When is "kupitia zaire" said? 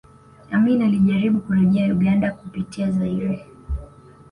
2.31-3.45